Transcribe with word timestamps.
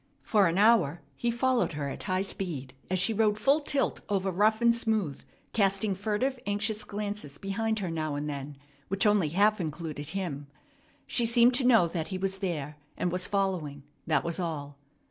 For 0.23 0.47
an 0.47 0.57
hour 0.57 1.01
he 1.15 1.29
followed 1.29 1.73
her 1.73 1.87
at 1.87 2.01
high 2.01 2.23
speed 2.23 2.73
as 2.89 2.97
she 2.97 3.13
rode 3.13 3.37
full 3.37 3.59
tilt 3.59 4.01
over 4.09 4.31
rough 4.31 4.59
and 4.59 4.75
smooth, 4.75 5.21
casting 5.53 5.93
furtive, 5.93 6.39
anxious 6.47 6.83
glances 6.83 7.37
behind 7.37 7.77
her 7.77 7.91
now 7.91 8.15
and 8.15 8.27
then, 8.27 8.57
which 8.87 9.05
only 9.05 9.29
half 9.29 9.61
included 9.61 10.07
him. 10.09 10.47
She 11.05 11.27
seemed 11.27 11.53
to 11.53 11.67
know 11.67 11.87
that 11.87 12.07
he 12.07 12.17
was 12.17 12.39
there 12.39 12.77
and 12.97 13.11
was 13.11 13.27
following; 13.27 13.83
that 14.07 14.23
was 14.23 14.39
all. 14.39 14.75